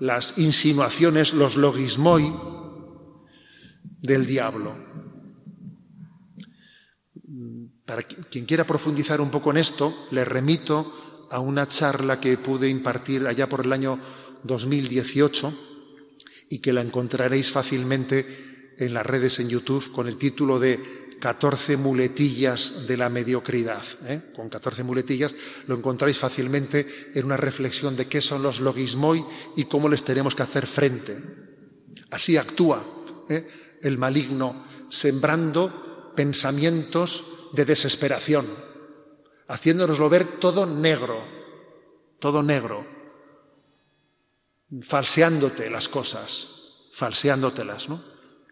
[0.00, 2.34] las insinuaciones, los logismoi
[4.00, 4.76] del diablo.
[7.84, 12.68] Para quien quiera profundizar un poco en esto, le remito a una charla que pude
[12.68, 13.98] impartir allá por el año
[14.42, 15.52] 2018
[16.50, 21.76] y que la encontraréis fácilmente en las redes en YouTube con el título de 14
[21.76, 23.82] muletillas de la mediocridad.
[24.06, 24.32] ¿eh?
[24.34, 25.34] Con 14 muletillas
[25.66, 29.24] lo encontráis fácilmente en una reflexión de qué son los logismoi
[29.56, 31.22] y cómo les tenemos que hacer frente.
[32.10, 32.84] Así actúa
[33.28, 33.46] ¿eh?
[33.82, 38.46] el maligno, sembrando pensamientos de desesperación,
[39.48, 41.22] haciéndonoslo ver todo negro,
[42.18, 42.86] todo negro,
[44.82, 48.02] falseándote las cosas, falseándotelas, ¿no?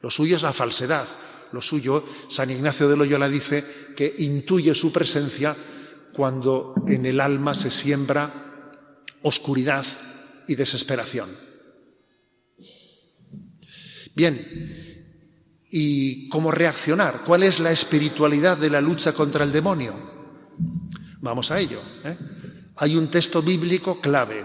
[0.01, 1.09] Lo suyo es la falsedad,
[1.55, 3.65] lo suyo, San Ignacio de Loyola dice
[3.97, 5.57] que intuye su presencia
[6.13, 8.77] cuando en el alma se siembra
[9.23, 9.87] oscuridad
[10.47, 11.31] y desesperación.
[14.15, 17.23] Bien, ¿y cómo reaccionar?
[17.25, 19.95] ¿Cuál es la espiritualidad de la lucha contra el demonio?
[21.21, 21.81] Vamos a ello.
[22.05, 22.17] ¿eh?
[22.77, 24.45] Hay un texto bíblico clave,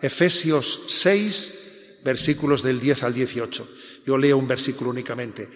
[0.00, 1.54] Efesios 6,
[2.04, 3.68] versículos del 10 al 18.
[4.06, 5.48] Yo leo un versículo únicamente.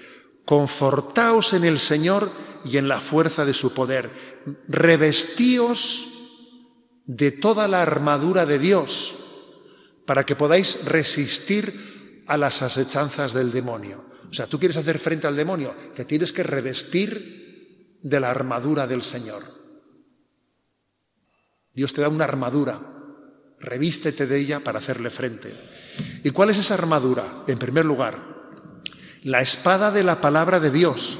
[0.44, 2.30] Confortaos en el Señor
[2.64, 4.10] y en la fuerza de su poder.
[4.68, 6.08] Revestíos
[7.06, 9.16] de toda la armadura de Dios
[10.06, 14.04] para que podáis resistir a las asechanzas del demonio.
[14.30, 18.86] O sea, tú quieres hacer frente al demonio, te tienes que revestir de la armadura
[18.86, 19.42] del Señor.
[21.72, 22.80] Dios te da una armadura,
[23.60, 25.54] revístete de ella para hacerle frente.
[26.22, 27.44] ¿Y cuál es esa armadura?
[27.46, 28.33] En primer lugar,
[29.24, 31.18] la espada de la palabra de Dios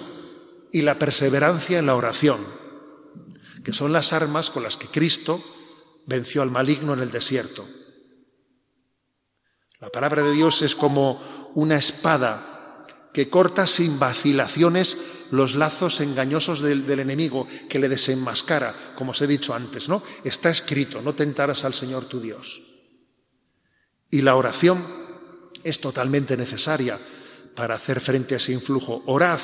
[0.71, 2.47] y la perseverancia en la oración,
[3.65, 5.43] que son las armas con las que Cristo
[6.07, 7.67] venció al maligno en el desierto.
[9.81, 14.99] La palabra de Dios es como una espada que corta sin vacilaciones
[15.31, 20.03] los lazos engañosos del, enemigo, que le desenmascara, como os he dicho antes, ¿no?
[20.25, 22.63] Está escrito, no tentarás al Señor tu Dios.
[24.11, 24.85] Y la oración
[25.63, 27.01] es totalmente necesaria
[27.55, 29.03] para hacer frente a ese influjo.
[29.07, 29.41] Orad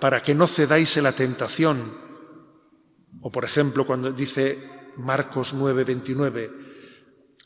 [0.00, 1.94] para que no cedáis en la tentación.
[3.20, 4.58] O por ejemplo, cuando dice
[4.96, 6.50] Marcos 9, 29,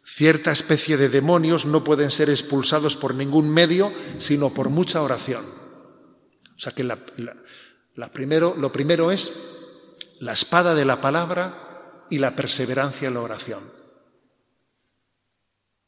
[0.05, 5.44] cierta especie de demonios no pueden ser expulsados por ningún medio, sino por mucha oración.
[5.44, 6.85] O sea que
[8.12, 9.33] primero, lo primero es
[10.20, 13.72] la espada de la palabra y la perseverancia en la oración.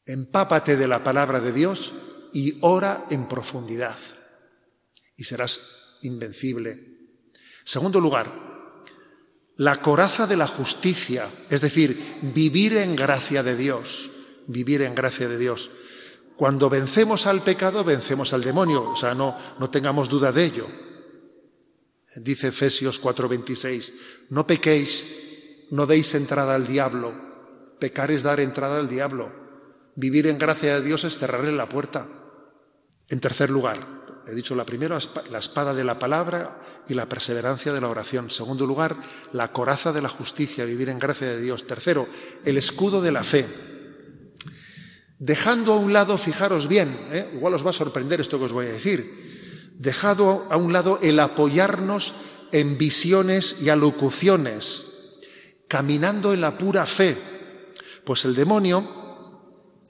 [0.05, 1.93] Empápate de la palabra de Dios
[2.33, 3.97] y ora en profundidad
[5.17, 6.79] y serás invencible.
[7.65, 8.47] Segundo lugar,
[9.57, 14.11] la coraza de la justicia, es decir, vivir en gracia de Dios,
[14.45, 15.71] vivir en gracia de Dios.
[16.37, 20.67] Cuando vencemos al pecado, vencemos al demonio, o sea, no, no tengamos duda de ello.
[22.15, 23.93] Dice Efesios 4:26,
[24.29, 25.07] no pequéis,
[25.71, 27.13] no deis entrada al diablo,
[27.79, 29.31] pecar es dar entrada al diablo,
[29.95, 32.07] vivir en gracia de Dios es cerrarle la puerta.
[33.09, 33.96] En tercer lugar,
[34.27, 34.99] He dicho la primera,
[35.31, 38.29] la espada de la palabra y la perseverancia de la oración.
[38.29, 38.97] Segundo lugar,
[39.31, 41.65] la coraza de la justicia, vivir en gracia de Dios.
[41.65, 42.07] Tercero,
[42.43, 43.45] el escudo de la fe.
[45.17, 47.31] Dejando a un lado, fijaros bien, ¿eh?
[47.33, 50.99] igual os va a sorprender esto que os voy a decir, dejado a un lado
[51.01, 52.13] el apoyarnos
[52.51, 54.85] en visiones y alocuciones,
[55.69, 57.17] caminando en la pura fe,
[58.03, 58.97] pues el demonio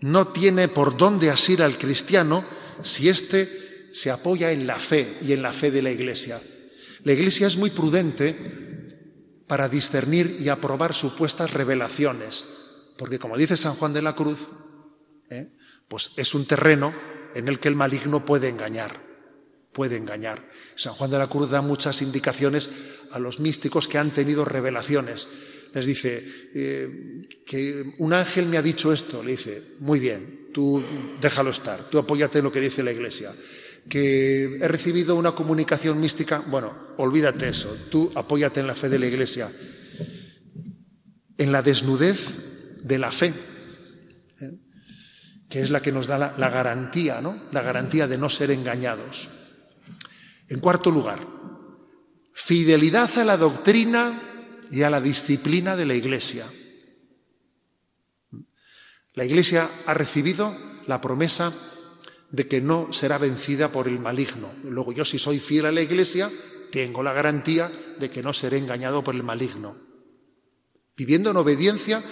[0.01, 2.45] no tiene por dónde asir al cristiano
[2.83, 6.41] si éste se apoya en la fe y en la fe de la Iglesia.
[7.03, 8.35] La Iglesia es muy prudente
[9.47, 12.45] para discernir y aprobar supuestas revelaciones,
[12.97, 14.49] porque como dice San Juan de la Cruz,
[15.29, 15.49] ¿eh?
[15.87, 16.93] pues es un terreno
[17.33, 18.99] en el que el maligno puede engañar,
[19.71, 20.49] puede engañar.
[20.75, 22.69] San Juan de la Cruz da muchas indicaciones
[23.11, 25.27] a los místicos que han tenido revelaciones.
[25.73, 30.83] Les dice eh, que un ángel me ha dicho esto, le dice, muy bien, tú
[31.21, 33.33] déjalo estar, tú apóyate en lo que dice la Iglesia
[33.89, 38.99] que he recibido una comunicación mística, bueno, olvídate eso, tú apóyate en la fe de
[38.99, 39.51] la Iglesia,
[41.37, 42.37] en la desnudez
[42.83, 43.33] de la fe,
[44.41, 44.53] ¿eh?
[45.49, 47.49] que es la que nos da la, la garantía, ¿no?
[47.51, 49.29] La garantía de no ser engañados.
[50.49, 51.25] En cuarto lugar,
[52.33, 54.21] fidelidad a la doctrina
[54.71, 56.45] y a la disciplina de la Iglesia.
[59.13, 61.53] La Iglesia ha recibido la promesa
[62.31, 64.51] de que no será vencida por el maligno.
[64.63, 66.29] Luego yo si soy fiel a la Iglesia,
[66.71, 69.77] tengo la garantía de que no seré engañado por el maligno.
[70.95, 72.03] Viviendo en obediencia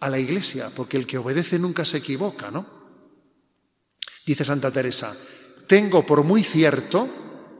[0.00, 2.66] a la Iglesia, porque el que obedece nunca se equivoca, ¿no?
[4.26, 5.16] Dice Santa Teresa,
[5.66, 7.08] tengo por muy cierto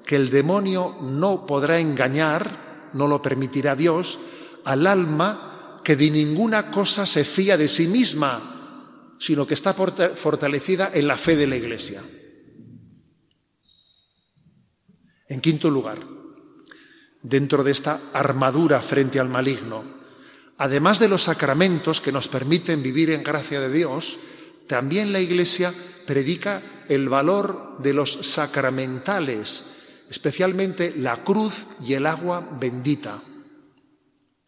[0.05, 4.19] que el demonio no podrá engañar, no lo permitirá Dios,
[4.65, 8.56] al alma que de ninguna cosa se fía de sí misma,
[9.19, 12.03] sino que está fortalecida en la fe de la Iglesia.
[15.29, 16.07] En quinto lugar,
[17.23, 19.85] dentro de esta armadura frente al maligno,
[20.59, 24.19] además de los sacramentos que nos permiten vivir en gracia de Dios,
[24.69, 25.75] también la Iglesia
[26.07, 29.65] predica el valor de los sacramentales,
[30.09, 33.23] especialmente la cruz y el agua bendita.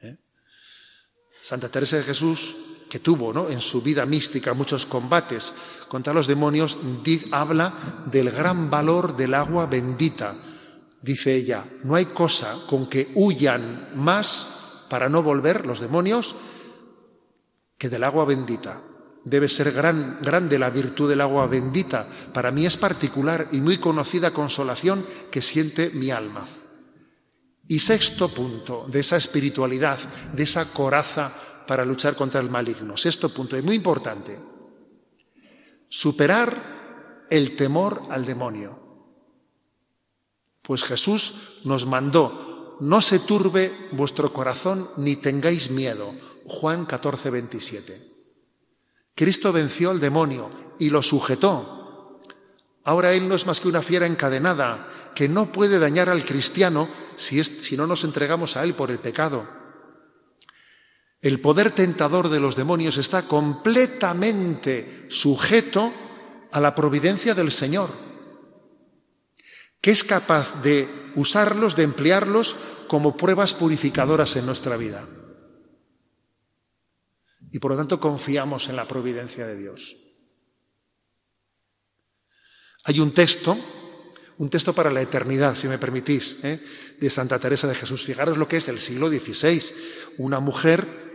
[0.01, 0.17] ¿Eh?
[1.43, 2.55] Santa Teresa de Jesús
[2.89, 3.49] que tuvo ¿no?
[3.49, 5.53] en su vida mística muchos combates
[5.89, 6.79] contra los demonios,
[7.31, 10.37] habla del gran valor del agua bendita.
[11.01, 16.35] Dice ella, no hay cosa con que huyan más para no volver los demonios
[17.77, 18.83] que del agua bendita.
[19.25, 22.09] Debe ser gran, grande la virtud del agua bendita.
[22.33, 26.47] Para mí es particular y muy conocida consolación que siente mi alma.
[27.69, 29.99] Y sexto punto de esa espiritualidad,
[30.35, 31.35] de esa coraza
[31.69, 32.97] para luchar contra el maligno.
[32.97, 34.41] Sexto punto, es muy importante.
[35.91, 38.79] superar el temor al demonio.
[40.63, 46.13] Pues Jesús nos mandó, no se turbe vuestro corazón ni tengáis miedo.
[46.47, 48.03] Juan 14, 27.
[49.15, 52.23] Cristo venció al demonio y lo sujetó.
[52.85, 56.89] Ahora Él no es más que una fiera encadenada que no puede dañar al cristiano
[57.17, 59.58] si, si no nos entregamos a Él por el pecado.
[61.21, 65.93] El poder tentador de los demonios está completamente sujeto
[66.53, 67.91] a la providencia del Señor,
[69.81, 72.57] que es capaz de usarlos, de emplearlos
[72.87, 75.07] como pruebas purificadoras en nuestra vida.
[77.51, 79.97] Y por lo tanto confiamos en la providencia de Dios.
[82.85, 83.59] Hay un texto,
[84.39, 86.63] un texto para la eternidad, si me permitís, ¿eh?
[87.01, 88.05] de Santa Teresa de Jesús.
[88.05, 89.63] Fijaros lo que es el siglo XVI.
[90.19, 91.08] Una mujer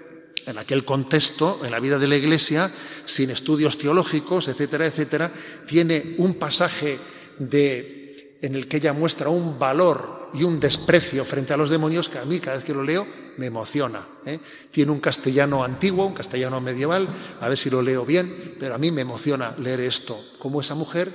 [0.45, 2.71] en aquel contexto, en la vida de la Iglesia,
[3.05, 5.31] sin estudios teológicos, etcétera, etcétera,
[5.67, 6.99] tiene un pasaje
[7.39, 12.09] de, en el que ella muestra un valor y un desprecio frente a los demonios
[12.09, 13.05] que a mí cada vez que lo leo
[13.37, 14.07] me emociona.
[14.25, 14.39] ¿eh?
[14.71, 17.07] Tiene un castellano antiguo, un castellano medieval,
[17.39, 20.75] a ver si lo leo bien, pero a mí me emociona leer esto, como esa
[20.75, 21.11] mujer,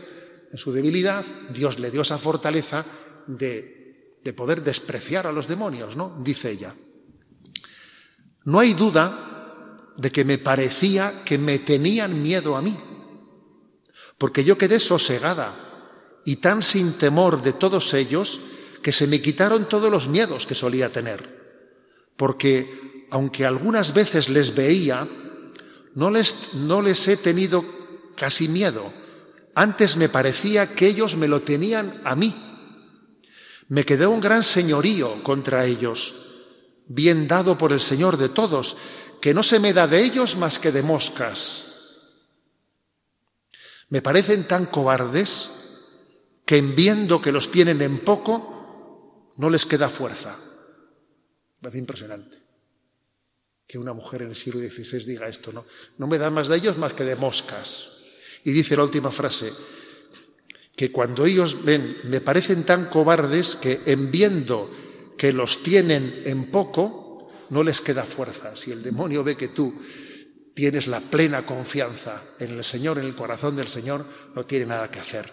[0.50, 2.86] en su debilidad, Dios le dio esa fortaleza
[3.26, 6.16] de, de poder despreciar a los demonios, ¿no?
[6.22, 6.74] Dice ella.
[8.45, 12.76] No hay duda de que me parecía que me tenían miedo a mí,
[14.16, 18.41] porque yo quedé sosegada y tan sin temor de todos ellos
[18.82, 24.55] que se me quitaron todos los miedos que solía tener, porque aunque algunas veces les
[24.55, 25.09] veía,
[25.95, 27.64] no les, no les he tenido
[28.16, 28.93] casi miedo,
[29.55, 32.34] antes me parecía que ellos me lo tenían a mí.
[33.68, 36.27] Me quedó un gran señorío contra ellos
[36.89, 38.76] bien dado por el Señor de todos,
[39.20, 41.66] que no se me da de ellos más que de moscas.
[43.91, 45.51] Me parecen tan cobardes
[46.45, 50.36] que en viendo que los tienen en poco, no les queda fuerza.
[51.61, 52.39] Me parece impresionante
[53.66, 55.66] que una mujer en el siglo XVI diga esto, ¿no?
[55.99, 57.89] No me da más de ellos más que de moscas.
[58.45, 59.53] Y dice la última frase,
[60.74, 64.70] que cuando ellos ven, me parecen tan cobardes que en viendo
[65.18, 68.56] que los tienen en poco, no les queda fuerza.
[68.56, 69.74] Si el demonio ve que tú
[70.54, 74.90] tienes la plena confianza en el Señor, en el corazón del Señor, no tiene nada
[74.90, 75.32] que hacer,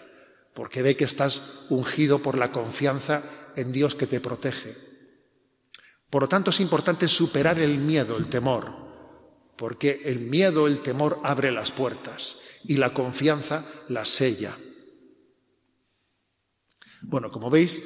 [0.54, 3.22] porque ve que estás ungido por la confianza
[3.56, 4.76] en Dios que te protege.
[6.10, 8.72] Por lo tanto, es importante superar el miedo, el temor,
[9.56, 14.56] porque el miedo, el temor abre las puertas y la confianza las sella.
[17.02, 17.80] Bueno, como veis,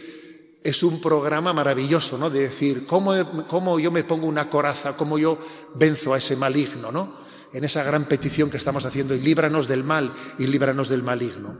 [0.62, 2.28] es un programa maravilloso, ¿no?
[2.28, 5.38] De decir, ¿cómo, yo me pongo una coraza, cómo yo
[5.74, 7.20] venzo a ese maligno, ¿no?
[7.52, 11.58] En esa gran petición que estamos haciendo, y líbranos del mal y líbranos del maligno.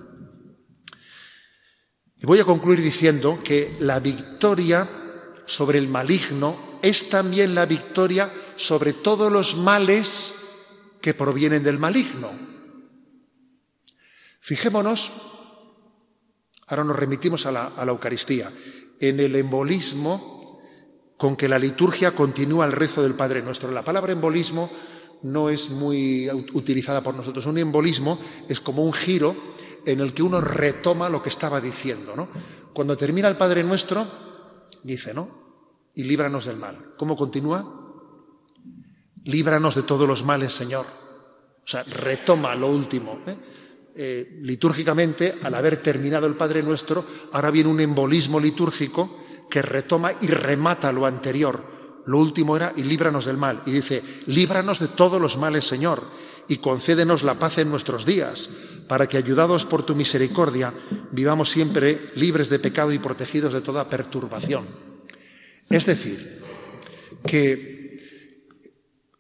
[2.17, 4.89] Y voy a concluir diciendo que la victoria
[5.47, 10.35] sobre el maligno es también la victoria sobre todos los males
[11.01, 12.31] que provienen del maligno.
[14.41, 15.13] Fijémonos,
[16.67, 18.53] ahora nos remitimos a la, a la Eucaristía
[19.01, 20.61] en el embolismo
[21.17, 23.71] con que la liturgia continúa el rezo del Padre Nuestro.
[23.71, 24.71] La palabra embolismo
[25.23, 27.47] no es muy utilizada por nosotros.
[27.47, 29.35] Un embolismo es como un giro
[29.85, 32.15] en el que uno retoma lo que estaba diciendo.
[32.17, 32.29] ¿no?
[32.73, 34.07] Cuando termina el Padre Nuestro,
[34.83, 35.41] dice, ¿no?
[35.95, 36.95] Y líbranos del mal.
[36.97, 37.77] ¿Cómo continúa?
[39.25, 40.87] Líbranos de todos los males, Señor.
[41.63, 43.19] O sea, retoma lo último.
[43.27, 43.37] ¿eh?
[43.95, 50.13] Eh, litúrgicamente, al haber terminado el Padre Nuestro, ahora viene un embolismo litúrgico que retoma
[50.21, 52.03] y remata lo anterior.
[52.07, 53.63] Lo último era, y líbranos del mal.
[53.67, 56.03] Y dice, líbranos de todos los males, Señor,
[56.49, 58.49] y concédenos la paz en nuestros días,
[58.89, 60.73] para que, ayudados por tu misericordia,
[61.13, 64.67] vivamos siempre libres de pecado y protegidos de toda perturbación.
[65.69, 66.41] Es decir,
[67.27, 67.80] que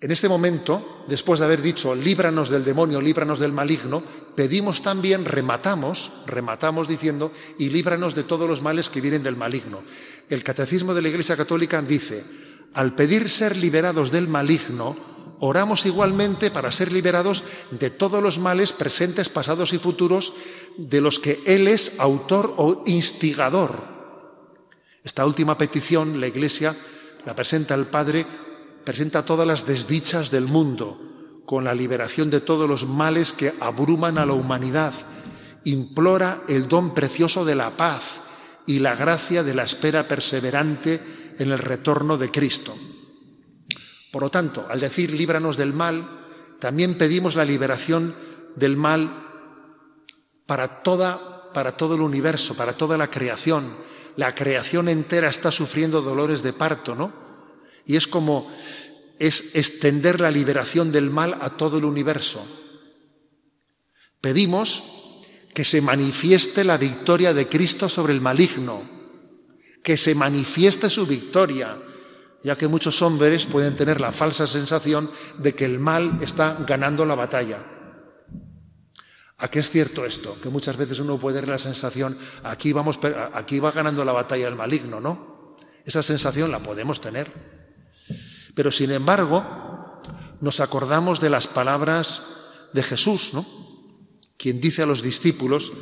[0.03, 4.03] en este momento, después de haber dicho, líbranos del demonio, líbranos del maligno,
[4.34, 9.82] pedimos también, rematamos, rematamos diciendo, y líbranos de todos los males que vienen del maligno.
[10.30, 12.24] El Catecismo de la Iglesia Católica dice,
[12.72, 18.72] al pedir ser liberados del maligno, oramos igualmente para ser liberados de todos los males
[18.72, 20.32] presentes, pasados y futuros
[20.78, 23.84] de los que Él es autor o instigador.
[25.05, 26.74] Esta última petición la Iglesia
[27.26, 28.24] la presenta al Padre
[28.84, 34.18] presenta todas las desdichas del mundo, con la liberación de todos los males que abruman
[34.18, 34.94] a la humanidad.
[35.64, 38.20] Implora el don precioso de la paz
[38.66, 42.76] y la gracia de la espera perseverante en el retorno de Cristo.
[44.12, 48.14] Por lo tanto, al decir líbranos del mal, también pedimos la liberación
[48.56, 49.26] del mal
[50.46, 53.76] para toda, para todo el universo, para toda la creación.
[54.16, 57.29] La creación entera está sufriendo dolores de parto, ¿no?
[57.86, 58.50] Y es como
[59.20, 62.42] es extender la liberación del mal a todo el universo.
[64.20, 64.82] Pedimos
[65.54, 68.82] que se manifieste la victoria de Cristo sobre el maligno,
[69.82, 71.76] que se manifieste su victoria,
[72.42, 77.04] ya que muchos hombres pueden tener la falsa sensación de que el mal está ganando
[77.04, 77.62] la batalla.
[79.36, 80.38] ¿A qué es cierto esto?
[80.40, 82.98] Que muchas veces uno puede tener la sensación, aquí, vamos,
[83.34, 85.56] aquí va ganando la batalla el maligno, ¿no?
[85.84, 87.59] Esa sensación la podemos tener.
[88.61, 89.42] Pero sin embargo,
[90.42, 92.22] nos acordamos de las palabras
[92.74, 93.46] de Jesús, ¿no?
[94.36, 95.72] Quien dice a los discípulos,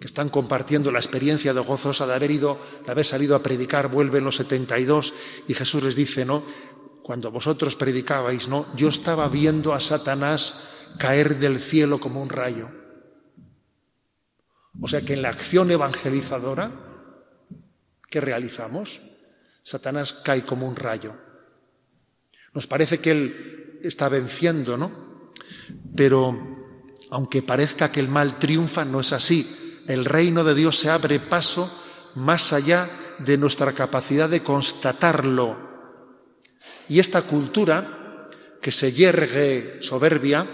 [0.00, 3.88] que están compartiendo la experiencia de gozosa de haber ido, de haber salido a predicar,
[3.88, 5.12] vuelven los 72
[5.46, 6.42] y Jesús les dice, ¿no?
[7.02, 8.74] Cuando vosotros predicabais, ¿no?
[8.74, 10.56] Yo estaba viendo a Satanás
[10.98, 12.70] caer del cielo como un rayo.
[14.80, 16.70] O sea que en la acción evangelizadora
[18.08, 19.02] que realizamos,
[19.62, 21.25] Satanás cae como un rayo.
[22.56, 25.30] Nos parece que él está venciendo, ¿no?
[25.94, 26.34] Pero
[27.10, 29.46] aunque parezca que el mal triunfa, no es así
[29.86, 31.70] el reino de Dios se abre paso
[32.14, 35.56] más allá de nuestra capacidad de constatarlo.
[36.88, 38.30] Y esta cultura
[38.60, 40.46] que se yergue soberbia,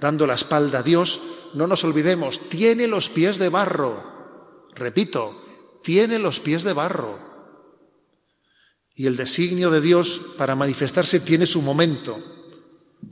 [0.00, 1.20] dando la espalda a Dios,
[1.54, 4.68] no nos olvidemos, tiene los pies de barro.
[4.74, 7.29] Repito, tiene los pies de barro.
[8.94, 12.18] Y el designio de Dios para manifestarse tiene su momento,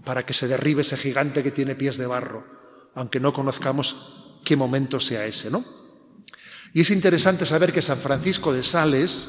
[0.04, 2.44] para que se derribe ese gigante que tiene pies de barro,
[2.94, 5.64] aunque no conozcamos qué momento sea ese, ¿no?
[6.72, 9.28] Y es interesante saber que San Francisco de Sales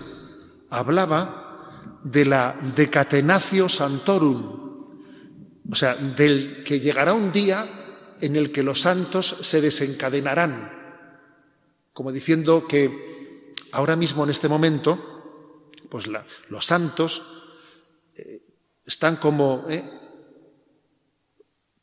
[0.70, 4.60] hablaba de la decatenatio santorum,
[5.72, 10.72] o sea, del que llegará un día en el que los santos se desencadenarán,
[11.93, 15.18] como diciendo que ahora mismo en este momento,
[15.89, 17.23] pues los santos
[18.15, 18.41] eh,
[18.85, 19.83] están como eh,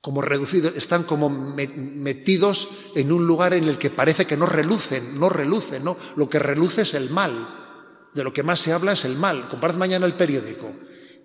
[0.06, 5.18] como reducidos, están como metidos en un lugar en el que parece que no relucen,
[5.18, 5.96] no relucen, ¿no?
[6.14, 7.64] Lo que reluce es el mal.
[8.14, 9.48] De lo que más se habla es el mal.
[9.48, 10.72] Comparad mañana el periódico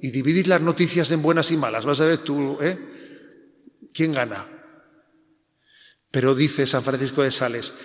[0.02, 1.86] y dividid las noticias en buenas y malas.
[1.86, 2.76] Vas a ver tú, ¿eh?
[3.94, 4.48] ¿Quién gana?
[6.10, 7.76] Pero dice San Francisco de Sales,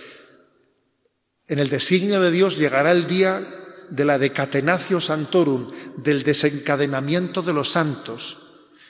[1.47, 7.53] en el designio de Dios llegará el día de la decatenatio santorum, del desencadenamiento de
[7.53, 8.39] los santos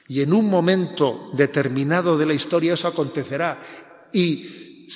[0.08, 3.58] y en un momento determinado de la historia eso acontecerá
[4.12, 4.86] y,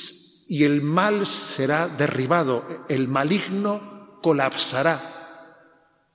[0.48, 5.66] y el mal será derribado, el maligno colapsará,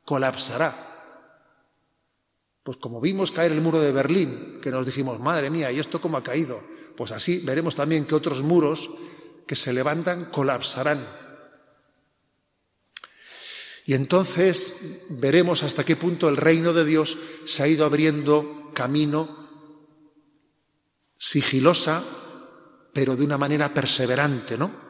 [0.05, 0.85] colapsará.
[2.63, 6.01] Pues como vimos caer el muro de Berlín, que nos dijimos, madre mía, ¿y esto
[6.01, 6.63] cómo ha caído?
[6.97, 8.89] Pues así veremos también que otros muros
[9.45, 11.05] que se levantan colapsarán.
[13.85, 14.73] Y entonces
[15.09, 19.45] veremos hasta qué punto el reino de Dios se ha ido abriendo camino
[21.17, 22.03] sigilosa,
[22.93, 24.85] pero de una manera perseverante, ¿no?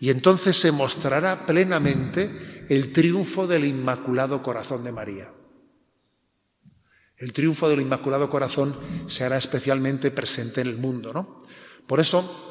[0.00, 5.32] Y entonces se mostrará plenamente el triunfo del Inmaculado Corazón de María.
[7.16, 8.78] El triunfo del Inmaculado Corazón
[9.08, 11.42] se hará especialmente presente en el mundo, ¿no?
[11.88, 12.47] Por eso,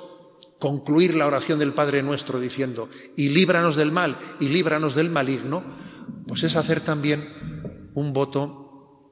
[0.60, 5.64] concluir la oración del Padre Nuestro diciendo, y líbranos del mal, y líbranos del maligno,
[6.28, 9.12] pues es hacer también un voto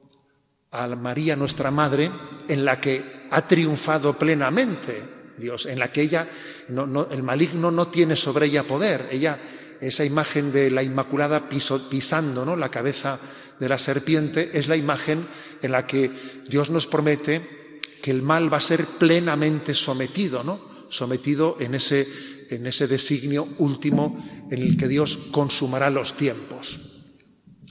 [0.70, 2.10] a María nuestra Madre,
[2.48, 6.28] en la que ha triunfado plenamente Dios, en la que ella,
[6.68, 9.08] no, el maligno no tiene sobre ella poder.
[9.10, 9.38] Ella,
[9.80, 12.56] esa imagen de la Inmaculada pisando ¿no?
[12.56, 13.18] la cabeza
[13.58, 15.26] de la serpiente, es la imagen
[15.62, 16.10] en la que
[16.48, 20.75] Dios nos promete que el mal va a ser plenamente sometido, ¿no?
[20.88, 22.06] Sometido en ese,
[22.50, 26.80] en ese designio último en el que Dios consumará los tiempos.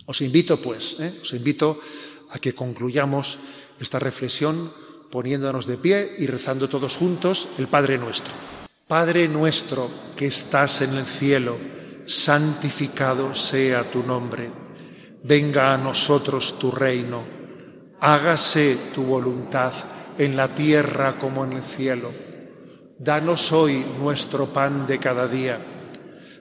[0.05, 1.19] Os invito, pues, ¿eh?
[1.21, 1.79] os invito
[2.29, 3.39] a que concluyamos
[3.79, 4.71] esta reflexión
[5.09, 8.33] poniéndonos de pie y rezando todos juntos el Padre nuestro.
[8.87, 11.57] Padre nuestro que estás en el cielo,
[12.05, 14.51] santificado sea tu nombre.
[15.23, 17.25] Venga a nosotros tu reino.
[17.99, 19.73] Hágase tu voluntad
[20.17, 22.24] en la tierra como en el cielo.
[22.97, 25.59] Danos hoy nuestro pan de cada día.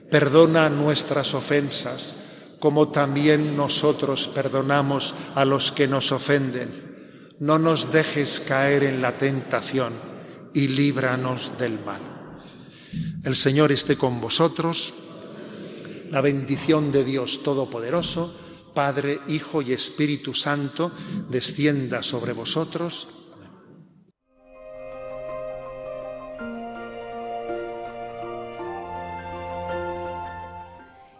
[0.09, 2.15] Perdona nuestras ofensas
[2.59, 7.33] como también nosotros perdonamos a los que nos ofenden.
[7.39, 9.93] No nos dejes caer en la tentación
[10.53, 12.01] y líbranos del mal.
[13.23, 14.93] El Señor esté con vosotros.
[16.09, 18.33] La bendición de Dios Todopoderoso,
[18.73, 20.91] Padre, Hijo y Espíritu Santo,
[21.29, 23.09] descienda sobre vosotros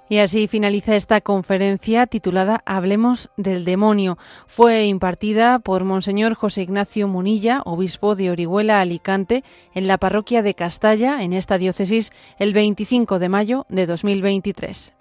[0.07, 4.17] Y así finaliza esta conferencia titulada Hablemos del demonio.
[4.45, 9.43] Fue impartida por Monseñor José Ignacio Munilla, obispo de Orihuela, Alicante,
[9.73, 14.94] en la parroquia de Castalla, en esta diócesis, el 25 de mayo de 2023.